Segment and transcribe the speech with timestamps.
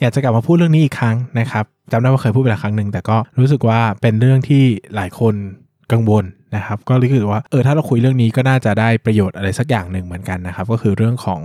[0.00, 4.62] อยากจะกลับมาพูดเรื่องนี้อีกครั้งนะครับจำได้ว่าเคยพูดไปแล้วครั้งหนึ่งแต่ก็รู้สึกว่าเป็นเรื่องที่
[4.94, 5.34] หลายคน
[5.92, 6.24] กังวล
[6.56, 11.40] นะครับ ก็รู้สึกว่าเออถ้าเราคุยเรื่องนี้ก็น่าจะได้ประโยชน์อะไรสักอย่างหนึ่งเหมือนกันนะครับ ก็คือเรื่องของ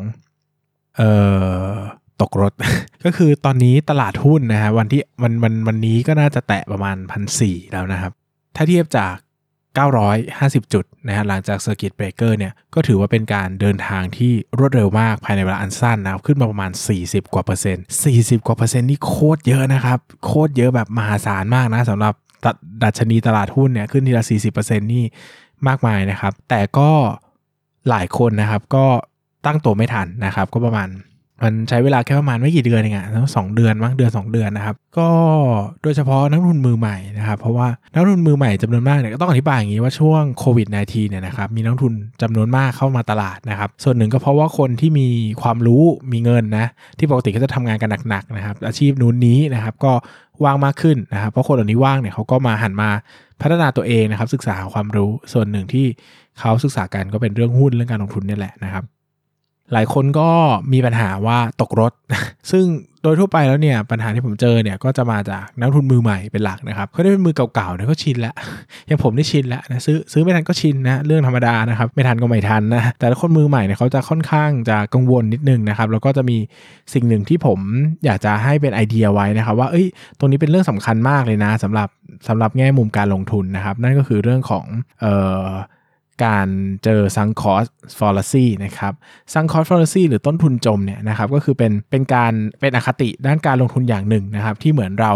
[0.97, 1.11] เอ่
[1.69, 1.71] อ
[2.21, 2.53] ตกรถ
[3.05, 8.11] ก็คือตอนนี้ตลาดหุ้นนะฮะวันที่วันวันวันนี้ก็น่าจะแตะประมาณพันสี่แล้วนะครับ
[8.55, 9.15] ถ้าเทียบจาก
[9.83, 17.83] 950 จุดนะฮะหลังจาก circuit breaker เนี่ยก็ถือว่าเป็นการเดินทางที่รวดเร็วมากภายในเวลาอันสั้นนะครับขึ้นมาประมาณ 40 กว่าเปอร์เซ็นต์
[18.15, 22.13] 40 กว่าเปอร์เซ็นต์นี่โคตรเยอะนะครับ โคตรเยอะแบบมหาศาลมากนะสำหรับ
[22.83, 24.23] ดัชนีตลาดหุ้นเนี่ยขึ้นทีละ
[24.55, 25.03] 40%นี่
[25.67, 26.89] มากมายนะครับ แต่ก็
[27.89, 28.85] หลายคนนะครับก็
[29.45, 30.89] ตั้งตัวไม่ทันนะครับก็ประมาณ
[31.43, 35.09] มันใช้เวลาแค่ประมาณไม่กี่เดือนเองอะทั้งสองเดือนมั้งเดือน 2 เดือนนะครับ ก็
[35.83, 45.07] โดยเฉพาะนักทุนมือใหม่นะครับ เพราะว่านักทุนมือใหม่จำนวนมากเนี่ยก็ต้องอธิบายอย่างนี้ว่าช่วงโควิด -19 เนี่ยนะครับมีนักทุนจำนวนมากเข้ามาตลาดนะครับ ส่วนหนึ่งก็เพราะว่าคนที่มี
[45.41, 49.93] ความรู้มีเงินนะที่ปกติก็จะทำงานกันหนักๆนะครับ อาชีพนู้นนี้นะครับก็
[50.43, 52.89] ว่างมากขึ้นนะครับ เพราะคนเหล่านี้ว่างเนี่ยเขาก็มาหันมา
[53.41, 55.85] พัฒนาตัวเองนะครับ ศึกษาความรู้ส่วนหนึ่งที่
[56.39, 58.83] เขาศึกษากันก็เป็นเรื่องหุ้นเรื่องการลงทุนนี่แหละนะครับ
[59.73, 60.29] หลายคนก็
[60.73, 61.93] มีปัญหาว่าตกรถ
[62.51, 62.65] ซึ่ง
[63.03, 68.33] โดยทั่วไปแล้วเนี่ยปัญหาที่ผมเจอเนี่ยก็จะมาจากนักทุนมือใหม่เป็นหลักนะครับเขาได้เป็นมือเก่าๆเนี่ยก็ชินแล้ว
[68.87, 76.37] อย่างผมได้ชินแล้วนะซื้อซื้อไม่ทันก็ชินนะเรื่องธรรมดานะครับไม่ทันก็ไม่ทันนะแต่คนมือใหม่เนี่ยเขาจะค่อนข้างจะกังวลนิดนึงนะครับแล้วก็จะมี
[76.93, 77.59] สิ่งหนึ่งที่ผม
[78.05, 79.85] อยากจะให้เป็นไอเดียไว้นะครับว่าเอ้ย
[80.19, 81.89] ตรงนี้เป็นเรื่องสำคัญมากเลยนะสำหรับ
[82.27, 84.65] สำหรับแง่มุมการลงทุนนะครับนั่นก็คือเรื่องของ
[85.01, 85.13] เอ่
[85.45, 85.47] อ
[86.23, 86.47] การ
[86.83, 87.65] เจอ sunk cost
[87.99, 88.93] fallacy นะครับ
[89.33, 95.13] sunk cost fallacy หรือต้นทุนจมเนี่ยนะครับก็คือเป็นเป็นการเป็นอคติด้านการลงทุนอย่างหนึ่งนะครับที่เหมือนเรา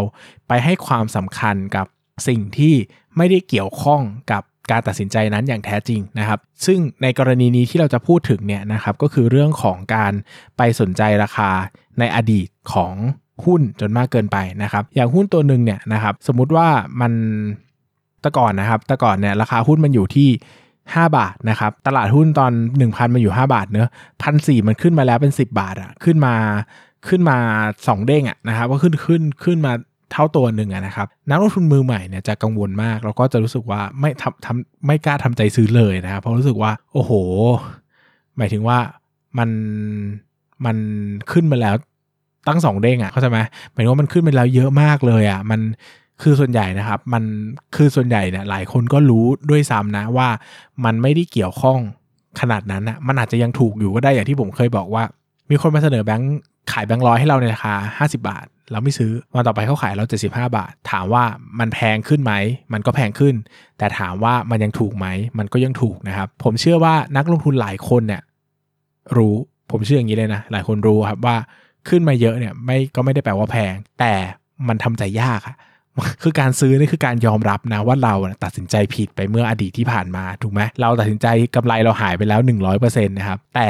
[0.48, 1.86] ไปให้ความสำคัญกับ
[2.28, 2.76] สิ่งที่
[3.18, 4.02] ไม่ได้เกี่ยวข้อง
[4.32, 10.14] กับการตัดสินใจนั้นอย่างแท้จริงนะครับ ซึ่งในกรณีนี้ที่เราจะพูดถึงเนี่ยนะครับก็คือเรื่องของการ
[10.58, 11.50] ไปสนใจราคา
[12.00, 12.94] ในอดีตของ
[13.46, 16.68] หุ้นจนมากเกินไปนะครับ อย่างหุ้นตัวหนึ่งเนี่ยนะครับสมมุติว่า
[17.02, 17.14] มัน
[18.22, 20.30] แต่ก่อนนะครับแต่ก่อนเนี่ยราคาหุ้นมันอยู่ที่
[20.96, 23.92] 5 บาทนะครับ ตลาดหุ้นตอน 1,000 มันอยู่ 5 บาทเนอะ
[24.24, 26.34] พันสี่มันขึ้นมาแล้วเป็น 10 บาทอะขึ้นมา
[27.08, 27.38] ขึ้นมา
[27.74, 29.74] 2 เด้งอะนะครับก็ขึ้นขึ้นขึ้นมา
[30.12, 37.12] เท่าตัวหนึ่งอะนะครับนักลงทุนมือใหม่เนี่ยจะกังวลมาก แล้วก็จะรู้สึกว่าไม่ทำทำไม่กล้าทำใจซื้อเลยนะครับเพราะรู้สึกว่า โอ้โห
[38.38, 38.78] หมายถึงว่า
[39.38, 39.50] มัน
[40.66, 40.78] มัน
[41.32, 41.76] ขึ้นมาแล้ว
[42.48, 43.40] ตั้งสองเด้งอะเข้าใจไหม
[43.72, 45.60] หมายถึงว่ามันขึ้นมาแล้วเยอะมากเลยอะมัน
[46.22, 47.24] คือส่วนใหญ่นะครับมัน
[47.76, 50.30] คือส่วนใหญ่เนี่ยหลายคนก็รู้ด้วยซ้ำนะว่า
[50.86, 51.80] มันไม่ได้เกี่ยวข้อง
[52.40, 55.04] ขนาดนั้นนะมันอาจจะยังถูกอยู่ก็ได้อย่างที่ผมเคยบอกว่า
[55.50, 56.36] มีคนมาเสนอแบงค์
[56.72, 57.74] ขายแบงค์ร้อยให้เราในราคา
[58.08, 61.24] 50 บาท เราไม่ซื้อวันต่อไปเขาขายเรา 75 บาท ถามว่า
[61.60, 62.34] มันแพงขึ้นไหม
[62.74, 63.36] มันก็แพงขึ้น
[63.78, 68.22] แต่ถามว่ามันยังถูกไหม มันก็ยังถูกนะครับ ผมเชื่อว่านักลงทุนหลายคนเนี่ย
[69.18, 69.36] รู้
[69.72, 71.36] ผมเชื่ออย่างนี้เลยนะ หลายคนรู้ครับว่า
[71.90, 74.14] ขึ้นมาเยอะเนี่ยไม่ก็ไม่ได้แปลว่าแพง แต่
[74.68, 75.56] มันทำใจยากอะ
[76.24, 82.40] คือการซื้อนี่คือการยอมรับนะว่าเราตัดสินใจผิดไปเมื่ออดีตที่ผ่านมาถูกไหมเราตัดสินใจกำไรเราหายไปแล้ว
[82.76, 83.70] 100%นะครับแต่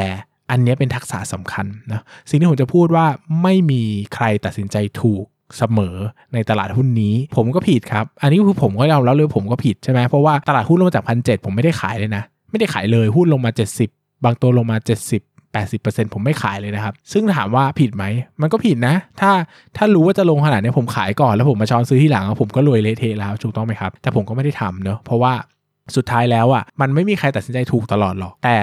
[0.52, 3.06] อันนี้เป็นทักษะสำคัญนะสิ่งที่ผมจะพูดว่า
[3.44, 3.84] ไม่มี
[4.16, 5.26] ใครตัดสินใจถูก
[5.58, 5.96] เสมอ
[6.34, 13.52] ในตลาดหุ้นนี้ ผมก็ผิดครับ อันนี้คือผมก็ยอมรับเลยผมก็ผิดใช่ไหมเพราะว่าตลาดหุ้นลงมาจากพันเผมไม่ได้ขายเลยนะ ไม่ได้ขายเลยหุ้นลงมา
[13.88, 18.04] 70 บางตัวลงมา 70 80%ผมไม่ขายเลยนะครับ ซึ่งถามว่าผิดไหม
[18.42, 19.32] มันก็ผิดนะ ถ้า
[19.78, 25.34] ถ้ารู้ว่าจะลงขนาดนี้ผมขายก่อนแล้วผมมาช้อนซื้อที่หลังผมก็รวยเละเทะแล้วถูกต้องไหมครับ แต่ผมก็ไม่ได้ทำเนอะเพราะว่า
[25.98, 28.58] สุดท้ายแล้วอะมันไม่มีใครตัดสินใจถูกตลอดหรอก แต่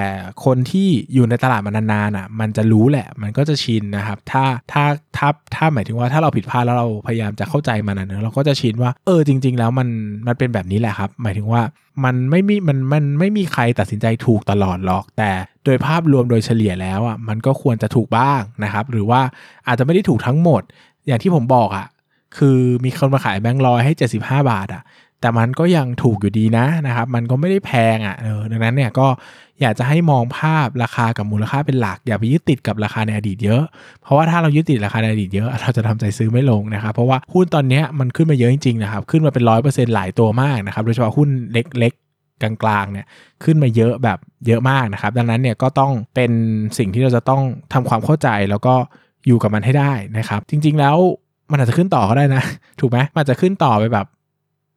[0.45, 4.85] คนที่อยู่ในตลาดมานานๆอะ มันจะรู้แหละ มันก็จะชินนะครับ ถ้าถ้า
[5.17, 9.89] ถ้าถ้าหมายถึงว่าถ้าเราผิดพลาดแล้วเราพยายามจะเข้าใจมันนะเนอะเราก็จะชินว่าเออจริง ๆ แล้วมัน
[10.27, 11.63] มันเป็นแบบนี้แหละครับ หมายถึงว่า
[12.05, 15.31] มันไม่มีมันมันไม่มีใครตัดสินใจถูกตลอดหรอก แต่
[15.65, 19.21] โดยภาพรวมโดยเฉลี่ยแล้วอะมันก็ควรจะถูกบ้างนะครับ หรือว่า
[19.67, 20.63] อาจจะไม่ได้ถูกทั้งหมด
[21.07, 21.87] อย่างที่ผมบอกอะ
[22.37, 24.83] คือมีคนมาขายแบงค์ร้อยให้ 75 บาทอะ
[25.21, 29.07] แต่มันก็ยังถูกอยู่ดีนะนะครับ มันก็ไม่ได้แพงอะ่ะเออดังนั้นเนี่ยก็
[29.61, 33.63] อยากจะให้มองภาพราคากับมูลค่าเป็นหลัก อย่าไปยึดติดกับราคาในอดีตเยอะ
[34.03, 43.07] เพราะว่าถ้าเรายึดติดราคาในอดีตเยอะ เราจะทำใจซื้อไม่ลงนะครับ เพราะว่าหุ้นตอนนี้มันขึ้นมาเยอะจริงๆนะครับ ขึ้นมาเป็นร้อยเปอร์เซ็นต์หลายตัวมากนะครับ โดยเฉพาะหุ้นเล็กๆกลางๆเนี่ย
[43.45, 46.33] ขึ้นมาเยอะแบบเยอะมากนะครับ ดังนั้นเนี่ยก็ต้องเป็น
[46.79, 47.43] สิ่งที่เราจะต้อง
[47.73, 48.75] ทำความเข้าใจแล้วก็
[49.27, 50.97] อยู่กับมันให้ได้นะครับ จริงๆแล้ว
[51.51, 52.43] มันอาจจะขึ้นต่อก็ได้นะ
[52.81, 54.07] ถูกไหมมันจะขึ้นต่อไปแบบ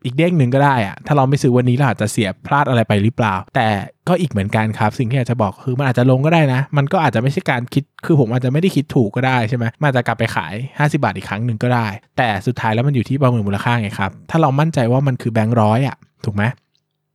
[0.06, 3.68] อีกเด้งหนึ่งก็ได้อะถ้าเราไม่ซื้อวันนี้เราอาจจะเสียพลาดอะไรไปหรือเปล่า แต่
[4.08, 11.88] ก็อีกเหมือนกันครับ สิ่งที่อยากจะบอกคือมันอาจจะลงก็ได้นะ มันก็อาจจะไม่ใช่การคิดคือผมอาจจะไม่ได้คิดถูกก็ได้ใช่ไหมมันอาจจะกลับไปขาย 50 บาทอีกครั้งหนึ่งก็ได้
[12.18, 16.44] แต่สุดท้ายแล้วมันอยู่ที่ประเมินมูลค่าไงครับ ถ้าเรามั่นใจว่ามันคือแบงค์ร้อยอะถูกไหม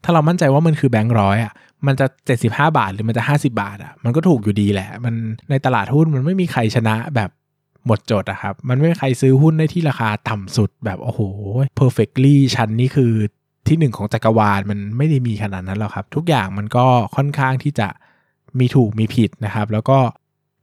[0.04, 1.52] ถ้าเรามั่นใจว่ามันคือแบงค์ร้อยอะ
[1.86, 2.06] มันจะ
[2.40, 5.14] 75 บาทหรือมันจะ 50 บาทอะมันก็ถูกอยู่ดีแหละ มัน
[5.50, 7.30] ในตลาดหุ้นมันไม่มีใครชนะแบบ
[7.86, 11.20] หมดจดอะครับ มันไม่มีใครซื้อหุ้นได้ที่ราคาต่ำสุดแบบโอ้โห
[11.80, 13.12] perfectly ชั้นนี่คือ
[13.68, 16.86] ที่หนึ่งของจักรวาลมันไม่ได้มีขนาดนั้นหรอกครับ ทุกอย่างมันก็
[17.16, 17.88] ค่อนข้างที่จะ
[18.58, 19.98] มีถูกมีผิดนะครับ แล้วก็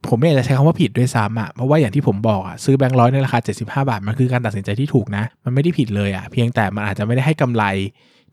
[0.08, 7.64] ผมไม่อยากจะใช้คำว่าผิดด้วยซ้ำอะเพราะว่าอย่างที่ผมบอกอะซื้อแบงค์ร้อยในราคา 75 บาท มันคือการตัดสินใจที่ถูกนะ มันไม่ได้ผิดเลยอะเพียงแต่มันอาจจะไม่ได้ให้กำไร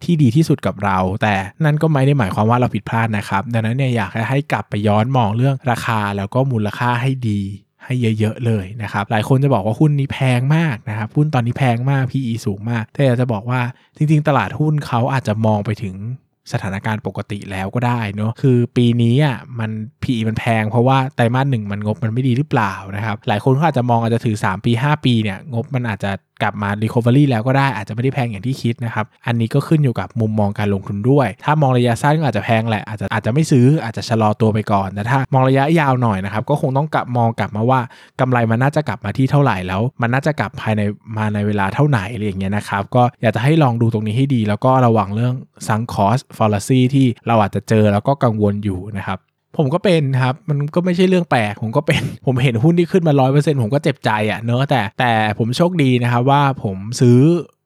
[0.04, 1.36] ที่ดีที่สุดกับเรา แต่
[1.66, 7.42] นั่นก็ไม่ได้หมายความว่าเราผิดพลาดนะครับ ดังนั้นเนี่ยอยากให้กลับไปย้อนมองเรื่องราคาแล้วก็มูลค่าให้ดี
[7.84, 13.62] ให้เยอะๆเลยนะครับ หลายคนจะบอกว่าหุ้นนี้แพงมากนะครับ หุ้นตอนนี้แพงมาก PE สูงมาก แต่อยากจะบอกว่า
[13.98, 15.96] จริง ๆ ตลาดหุ้นเขาอาจจะมองไปถึง
[16.52, 19.72] สถานการณ์ปกติแล้วก็ได้เนาะคือปีนี้อะมัน
[20.04, 26.12] PE มันแพงเพราะว่าไตรมาสหนึ่งมันงบมันไม่ดีหรือเปล่านะครับ หลายคนก็อาจจะมองอาจจะถือ 3 ปี 5 ปีเนี่ยงบมันอาจจะ
[26.42, 37.80] กลับมา recovery แล้วก็ได้อาจจะไม่ได้แพงอย่างที่คิดนะครับ อันนี้ก็ขึ้นอยู่กับมุมมองการลงทุนด้วย ถ้ามองระยะสั้นก็อาจจะแพงแหละอาจจะอาจจะไม่ซื้ออาจจะชะลอตัวไปก่อน แต่ถ้ามองระยะยาวหน่อยนะครับก็คงต้องกลับมองกลับมาว่า
[38.20, 40.82] กำไรมันน่าจะกลับมาที่เท่าไหร่แล้ว มันน่าจะกลับภายใน
[41.18, 45.36] มาในเวลาเท่าไหร่อะไรอย่างเงี้ยนะครับก็อยากจะให้ลองดูตรงนี้ให้ดี แล้วก็ระวังเรื่อง
[45.68, 49.20] sunk cost fallacy ที่เราอาจจะเจอแล้วก็กังวลอยู่นะครับ
[49.58, 57.20] ผมก็เป็นครับ มันก็ไม่ใช่เรื่องแปลก ผมก็เป็น ผมเห็นหุ้นที่ขึ้นมาร้อยเปอร์เซ็นต์ผมก็เจ็บใจอะ่ะเนอะแต่แต่ผมโชคดีนะครับว่าผมซื้อ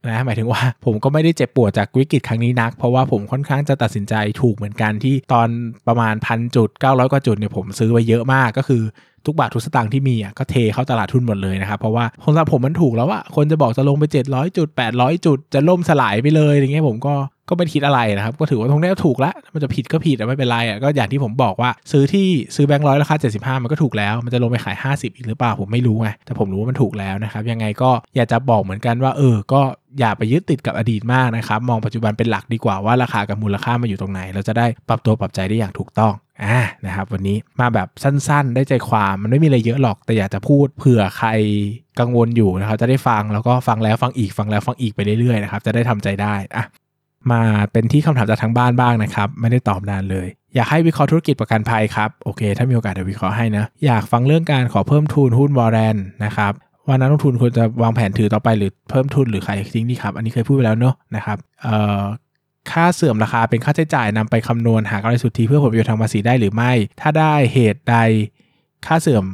[0.10, 5.48] นะหมายถึงว่าผมก็ไม่ได้เจ็บปวดจากวิกฤตครั้งนี้นัก เพราะว่าผมค่อนข้างจะตัดสินใจถูกเหมือนกันที่ตอน
[5.88, 8.82] ประมาณพันจุดเก้าร้อยกว่าจุดเนี่ยผมซื้อไว้เยอะมากก็คือ
[9.26, 17.14] ทุกบาททุกสตางค์ที่มีอะก็เทเข้าตลาดทุนหมดเลยนะครับ เพราะว่าสำหรับผมมันถูกแล้วอะคนจะบอกจะลงไป 700 จุด 800 จุดจะล่มสลายไปเลยอย่างเงี้ยผมก็
[17.54, 29.62] ก็ไม่คิดอะไรนะครับ ก็ถือว่าตรงนี้ถูกแล้วมันจะผิดก็ผิดไม่เป็นไรอะก็อย่างที่ผมบอกว่า ซื้อที่ซื้อแบงค์ร้อยราคา75 มันก็ถูกแล้วมันจะลงไปขาย 50 อีกหรือเปล่าผมไม่รู้ไงแต่ผมรู้ว่ามันถูกแล้วนะครับยังไงก็อยากจะบอกเหมือนกันว่าเออก็
[30.00, 36.14] อย่าไปยึดติดกับอดีตมากนะครับ มองปัจจุบันเป็นหลักดีกว่าว่าราคากับมูลค่ามาอยู่ตรงไหน เราจะได้ปรับตัวปรับใจได้อย่างถูกต้อง
[36.44, 41.30] อ่านะครับวันนี้มาแบบสั้นๆ ได้ใจความมันไม่มีอะไรเยอะหรอกแต่อยากจะพูดเผื่อใคร
[42.00, 46.66] กังวลอยู่นะครับจะได้ฟังแล้วก็ฟังแล้วฟังอีกฟังแล้วฟังอีกไปเรื่อยๆนะครับจะได้ทำใจได้อะ
[47.32, 47.42] มา
[47.72, 56.54] เป็นที่คำถามจากทางบ้านบ้างนะครับ ไม่ได้ตอบนานเลย อยากให้วิเคราะห์ธุรกิจประกันภัยครับ โอเค ถ้ามีโอกาสเดี๋ยววิเคราะห์ให้นะ อยากฟังเรื่องการขอเพิ่มทุนหุ้นวอร์เรนนะครับ
[56.88, 62.02] ว่านักลงทุนควรจะวางแผนถือต่อไปหรือเพิ่มทุนหรือขายทิ้งดีครับ อันนี้เคยพูดไปแล้วเนอะนะครับเอ่อ
[62.72, 66.72] ค่าเสื่อมราคาเป็นค่าใช้จ่ายนำไปคำนวณหากำไรสุทธิเพื่อผลประโยชน์ทางภาษีได้หรือไม่
[67.02, 67.98] ถ้าได้เหตุใด
[68.88, 69.26] ค่าเสื่อม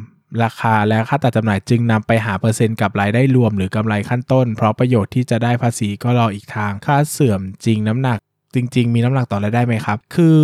[0.43, 8.19] ราคาและค่าตัดจำหน่ายจึงนำไปหาเปอร์เซ็นต์กับรายได้รวมหรือกำไรขั้นต้น เพราะประโยชน์ที่จะได้ภาษีก็รออีกทาง ค่าเสื่อมจริงน้ำหนัก
[8.55, 10.39] จริง ๆ มีน้ำหนักต่อรายได้ไหมครับ คือ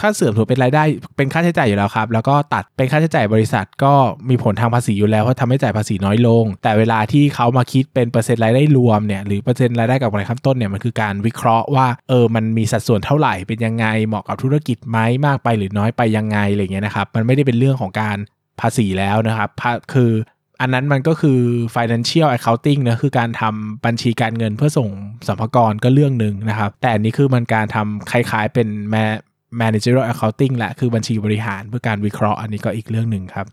[0.00, 0.82] ค่าเสื่อมถือเป็นรายได้
[1.16, 3.94] เป็นค่าใช้จ่ายอยู่แล้วครับ แล้วก็ตัดเป็นค่าใช้จ่ายบริษัทก็
[4.28, 18.16] มีผลทางภาษีอยู่แล้วเพราะทำให้จ่ายภาษีน้อยลง แต่เวลาที่เขามาคิดเป็นเปอร์เซ็นต์รายได้รวมเนี่ยหรือเปอร์เซ็นต์รายได้กับกำไรขั้นต้นเนี่ยมันคือการวิเคราะห์ว่าเออมันมีสัดส่วนเท่าไหร่เป็นยังไงเหมาะกับธุรกิจไหมมากไปหรือน้อยไปยังไงอะไรเงี้ยนะครับมันไม่ได้เป็นเรื่องของการ
[18.60, 19.50] ภาษีแล้วนะครับ
[19.94, 20.12] คือ
[20.60, 21.40] อันนั้นมันก็คือ
[21.74, 24.88] financial accounting นะคือการทำบัญชีการเงินเพื่อส่ง
[25.28, 28.96] สัมภาระก็เรื่องหนึ่งนะครับ แต่อันนี้คือมันการทำคล้ายๆเป็นแม
[29.60, 33.46] managerial accounting แหละคือบัญชีบริหารเพื่อการวิเคราะห์อันนี้ก็อีกเรื่องหนึ่งครับ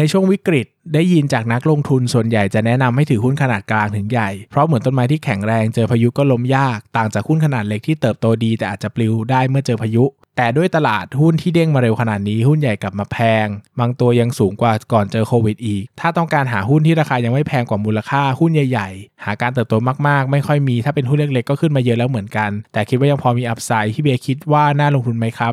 [0.00, 10.04] นช่วงวิกฤตได้ยินจากนักลงทุนส่วนใหญ่จะแนะนำให้ถือหุ้นขนาดกลางถึงใหญ่ เพราะเหมือนต้นไม้ที่แข็งแรงเจอพายุก็ล้มยาก ต่างจากหุ้นขนาดเล็กที่เติบโตดี แต่อาจจะปลิวได้เมื่อเจอพายุ
[10.40, 13.46] แต่ด้วยตลาดหุ้นที่เด้งมาเร็วขนาดนี้หุ้นใหญ่กลับมาแพง
[13.80, 19.74] บางตัวยังสูงกว่าก่อนเจอโควิดอีก ถ้าต้องการหาหุ้นที่ราคายังไม่แพงกว่ามูลค่าหุ้นใหญ่ๆ หาการเติบโต
[20.08, 25.52] มากๆ ไม่ค่อยมี ถ้าเป็นหุ้นเล็กๆ ก็ขึ้นมาเยอะแล้วเหมือนกัน แต่คิดว่ายังพอมีอัพไซด์ที่เบียร์คิดว่าน่าลงทุนไหมครับ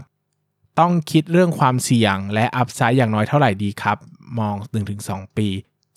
[0.80, 3.98] ต้องคิดเรื่องความเสี่ยงและอัพไซด์อย่างน้อยเท่าไหร่ดีครับ
[4.40, 4.56] มอง
[4.98, 5.48] 1-2 ปี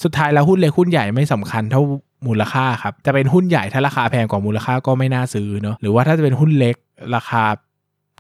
[0.03, 1.83] สุดท้ายแล้วหุ้นเล็กหุ้นใหญ่ไม่สำคัญเท่า
[2.27, 6.77] มูลค่าครับ จะเป็นหุ้นใหญ่ถ้าราคาแพงกว่ามูลค่าก็ไม่น่าซื้อเนาะ หรือว่าถ้าจะเป็นหุ้นเล็ก
[7.17, 7.43] ราคา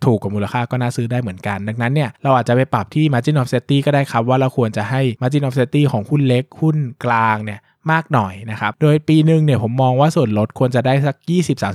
[0.08, 7.60] ถูกกว่ามูลค่าก็น่าซื้อได้เหมือนกัน ดังนั้นเนี่ยเราอาจจะไปปรับที่ margin of safety ก็ได้ครับว่าเราควรจะให้ margin of safety ของหุ้นเล็กหุ้นกลางเนี่ย
[7.90, 11.16] มากหน่อยนะครับ โดยปีหนึ่งเนี่ยผมมองว่าส่วนลดควรจะได้สัก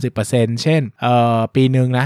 [0.02, 2.06] 20-30%เช่น เอ่อ ปีหนึ่งนะ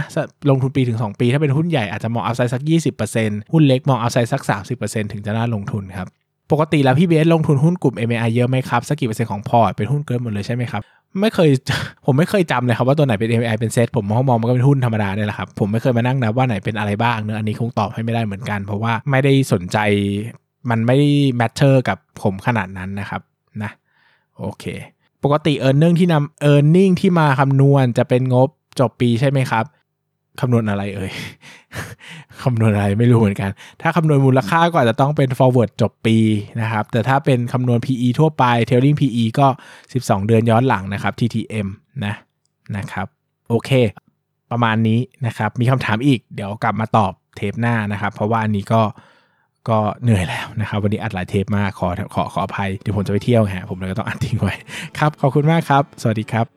[0.50, 2.62] ลงทุนปีถึง 2 ปี ถ้าเป็นหุ้นใหญ่อาจจะมอง upside สัก
[3.07, 4.41] 20%หุ้นเล็กมอง upside สัก
[4.77, 6.07] 30%ถึงจะน่าลงทุนครับ
[6.51, 10.82] ปกติแล้วพี่เบสลงทุนหุ้นกลุ่ม MAI เยอะไหมครับสักกี่เปอร์เซ็นต์ของพอร์ตเป็นหุ้นเกินหมดเลยใช่ไหมครับ
[11.22, 11.50] ไม่เคย
[12.06, 19.77] ผมไม่เคยจำเลยครับว่าตัวไหนเป็น MAI เป็นเซตผมมองมองมันก็เป็นหุ้นธรรมดาเนี่ยแหละครับผมไม่เคยมานั่งนับว่าไหนเป็นอะไรบ้างเนอะอันนี้คงตอบให้ไม่ได้เหมือนกัน เพราะว่าไม่ได้สนใจ
[20.70, 23.22] มันไม่ได้ matter กับผมขนาดนั้นนะครับ
[23.63, 23.72] นะ
[24.38, 24.66] โอเค
[25.24, 26.89] ปกติ e a r n i n g ที่นำ e a r n i n
[26.89, 28.50] g ที่มาคำนวณจะเป็นงบ
[28.80, 29.63] จบปีใช่ไหมครับ
[30.39, 31.12] คำนวณอะไรเอ่ย
[32.44, 33.50] คำนวณอะไรไม่รู้เหมือนกัน
[33.82, 36.17] ถ้าคำนวณมูลค่าก็อาจจะต้องเป็น forward จบปี
[36.62, 39.48] นะครับ แต่ถ้าเป็นคำนวณ PE ทั่วไป trailing PE ก็
[39.88, 41.67] 12 เดือนย้อนหลังนะครับ TTM
[42.06, 42.13] นะ
[42.77, 43.08] นะครับ
[43.50, 43.72] โอเค
[44.51, 48.82] ประมาณนี้นะครับ มีคำถามอีก เดี๋ยวกลับมาตอบเทปหน้านะครับ เพราะว่าอันนี้ก็
[49.70, 54.56] ก็เหนื่อยแล้วนะครับ วันนี้อัดหลายเทปมากขอขอขออภัย เดี๋ยวผมจะไปเที่ยวฮะผมเลยก็ต้องอัดทิ้งไว้
[54.98, 56.57] ครับ ขอบคุณมากครับ สวัสดีครับ